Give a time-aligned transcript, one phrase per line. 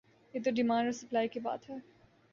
[0.33, 1.75] یہ تو ڈیمانڈ اور سپلائی کی بات ہے۔